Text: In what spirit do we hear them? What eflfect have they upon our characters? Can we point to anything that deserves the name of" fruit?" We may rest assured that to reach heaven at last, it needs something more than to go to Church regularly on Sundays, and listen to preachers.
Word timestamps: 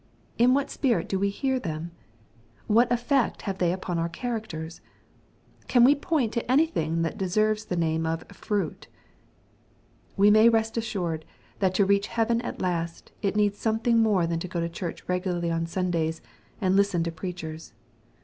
In 0.39 0.55
what 0.55 0.71
spirit 0.71 1.07
do 1.07 1.19
we 1.19 1.29
hear 1.29 1.59
them? 1.59 1.91
What 2.65 2.89
eflfect 2.89 3.43
have 3.43 3.59
they 3.59 3.71
upon 3.71 3.99
our 3.99 4.09
characters? 4.09 4.81
Can 5.67 5.83
we 5.83 5.93
point 5.93 6.33
to 6.33 6.51
anything 6.51 7.03
that 7.03 7.19
deserves 7.19 7.65
the 7.65 7.75
name 7.75 8.07
of" 8.07 8.23
fruit?" 8.43 8.87
We 10.17 10.31
may 10.31 10.49
rest 10.49 10.75
assured 10.75 11.23
that 11.59 11.75
to 11.75 11.85
reach 11.85 12.07
heaven 12.07 12.41
at 12.41 12.59
last, 12.59 13.11
it 13.21 13.35
needs 13.35 13.59
something 13.59 13.99
more 13.99 14.25
than 14.25 14.39
to 14.39 14.47
go 14.47 14.59
to 14.59 14.67
Church 14.69 15.07
regularly 15.07 15.51
on 15.51 15.67
Sundays, 15.67 16.23
and 16.59 16.75
listen 16.75 17.03
to 17.03 17.11
preachers. 17.11 17.73